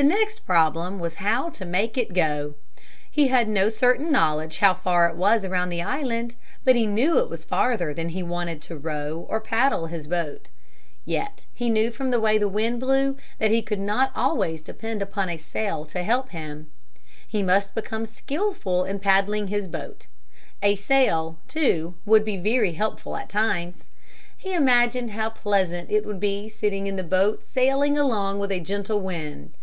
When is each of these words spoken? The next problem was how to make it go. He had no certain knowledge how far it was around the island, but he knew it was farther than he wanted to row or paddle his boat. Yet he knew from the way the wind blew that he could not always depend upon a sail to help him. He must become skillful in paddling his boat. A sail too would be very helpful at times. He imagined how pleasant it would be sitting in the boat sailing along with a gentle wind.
The 0.00 0.04
next 0.04 0.46
problem 0.46 1.00
was 1.00 1.16
how 1.16 1.50
to 1.50 1.64
make 1.64 1.98
it 1.98 2.14
go. 2.14 2.54
He 3.10 3.26
had 3.26 3.48
no 3.48 3.68
certain 3.68 4.12
knowledge 4.12 4.58
how 4.58 4.72
far 4.74 5.08
it 5.10 5.16
was 5.16 5.44
around 5.44 5.70
the 5.70 5.82
island, 5.82 6.36
but 6.62 6.76
he 6.76 6.86
knew 6.86 7.18
it 7.18 7.28
was 7.28 7.44
farther 7.44 7.92
than 7.92 8.10
he 8.10 8.22
wanted 8.22 8.62
to 8.62 8.76
row 8.76 9.26
or 9.28 9.40
paddle 9.40 9.86
his 9.86 10.06
boat. 10.06 10.50
Yet 11.04 11.46
he 11.52 11.68
knew 11.68 11.90
from 11.90 12.12
the 12.12 12.20
way 12.20 12.38
the 12.38 12.46
wind 12.46 12.78
blew 12.78 13.16
that 13.40 13.50
he 13.50 13.60
could 13.60 13.80
not 13.80 14.12
always 14.14 14.62
depend 14.62 15.02
upon 15.02 15.28
a 15.28 15.36
sail 15.36 15.84
to 15.86 16.04
help 16.04 16.28
him. 16.28 16.70
He 17.26 17.42
must 17.42 17.74
become 17.74 18.06
skillful 18.06 18.84
in 18.84 19.00
paddling 19.00 19.48
his 19.48 19.66
boat. 19.66 20.06
A 20.62 20.76
sail 20.76 21.38
too 21.48 21.94
would 22.06 22.24
be 22.24 22.36
very 22.36 22.74
helpful 22.74 23.16
at 23.16 23.28
times. 23.28 23.82
He 24.36 24.54
imagined 24.54 25.10
how 25.10 25.30
pleasant 25.30 25.90
it 25.90 26.06
would 26.06 26.20
be 26.20 26.48
sitting 26.48 26.86
in 26.86 26.94
the 26.94 27.02
boat 27.02 27.44
sailing 27.44 27.98
along 27.98 28.38
with 28.38 28.52
a 28.52 28.60
gentle 28.60 29.00
wind. 29.00 29.54